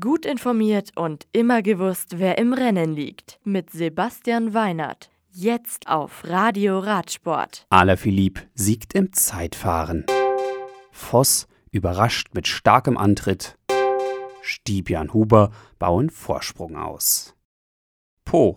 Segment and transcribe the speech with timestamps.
[0.00, 3.38] Gut informiert und immer gewusst, wer im Rennen liegt.
[3.44, 5.10] Mit Sebastian Weinert.
[5.30, 7.66] Jetzt auf Radio Radsport.
[7.68, 10.06] Alaphilippe siegt im Zeitfahren.
[10.90, 13.58] Voss überrascht mit starkem Antritt.
[14.40, 17.34] Stibian Huber bauen Vorsprung aus.
[18.24, 18.56] Po.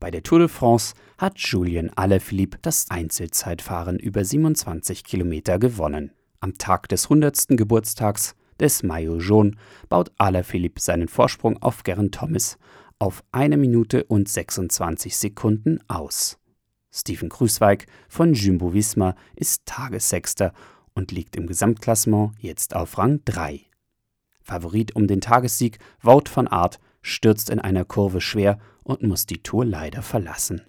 [0.00, 6.10] Bei der Tour de France hat Julien Alaphilippe das Einzelzeitfahren über 27 Kilometer gewonnen.
[6.40, 7.46] Am Tag des 100.
[7.50, 9.52] Geburtstags des Maillot Jaune
[9.88, 12.58] baut Alaphilippe seinen Vorsprung auf Geraint Thomas
[12.98, 16.38] auf 1 Minute und 26 Sekunden aus.
[16.92, 20.52] Steven Krüßweig von Jumbo Visma ist Tagessechster
[20.94, 23.60] und liegt im Gesamtklassement jetzt auf Rang 3.
[24.42, 29.42] Favorit um den Tagessieg Wout van Aert stürzt in einer Kurve schwer und muss die
[29.42, 30.62] Tour leider verlassen.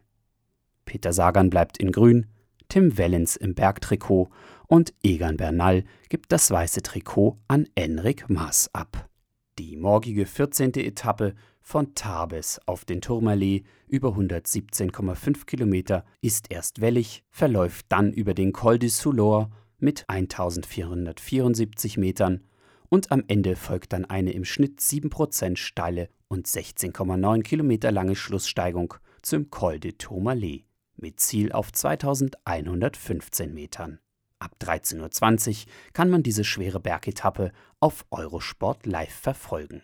[0.86, 2.28] Peter Sagan bleibt in Grün,
[2.68, 4.30] Tim Wellens im Bergtrikot
[4.70, 9.10] und Egan Bernal gibt das weiße Trikot an Enric Maas ab.
[9.58, 10.76] Die morgige 14.
[10.76, 18.36] Etappe von Tarbes auf den Tourmalet über 117,5 Kilometer ist erst wellig, verläuft dann über
[18.36, 22.44] den Col du Soulor mit 1474 Metern
[22.90, 28.94] und am Ende folgt dann eine im Schnitt 7% steile und 16,9 Kilometer lange Schlusssteigung
[29.24, 30.64] zum Col de Tourmalet
[30.96, 34.00] mit Ziel auf 2115 Metern.
[34.40, 39.84] Ab 13.20 Uhr kann man diese schwere Bergetappe auf Eurosport live verfolgen.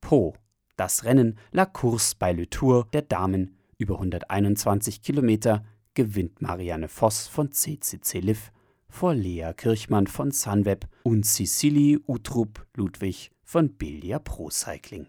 [0.00, 0.34] Po,
[0.76, 5.64] das Rennen La Course bei Le Tour der Damen über 121 Kilometer
[5.94, 8.52] gewinnt Marianne Voss von CCC Liv
[8.88, 15.06] vor Lea Kirchmann von Sunweb und Cecily Utrup Ludwig von Bilia Pro Cycling.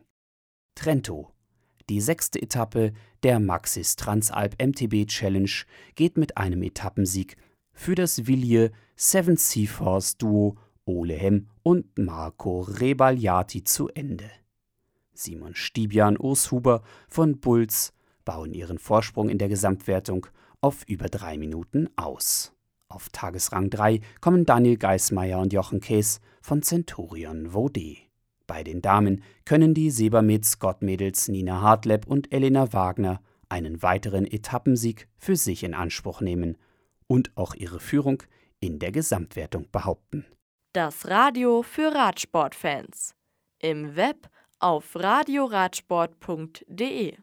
[0.75, 1.31] Trento.
[1.89, 5.51] Die sechste Etappe der Maxis Transalp MTB Challenge
[5.95, 7.35] geht mit einem Etappensieg
[7.73, 14.29] für das Villiers Seven Seaforce Duo Ole Hem und Marco Rebagliati zu Ende.
[15.13, 17.93] Simon Stibian Huber von Bulls
[18.25, 20.27] bauen ihren Vorsprung in der Gesamtwertung
[20.61, 22.53] auf über drei Minuten aus.
[22.87, 27.97] Auf Tagesrang 3 kommen Daniel Geismeier und Jochen Kees von Centurion Vaudet.
[28.47, 34.25] Bei den Damen können die Sebamed Scott Mädels Nina Hartleb und Elena Wagner einen weiteren
[34.25, 36.57] Etappensieg für sich in Anspruch nehmen
[37.11, 38.23] und auch ihre Führung
[38.61, 40.25] in der Gesamtwertung behaupten.
[40.71, 43.15] Das Radio für Radsportfans.
[43.59, 44.29] Im Web
[44.59, 47.17] auf radioradsport.de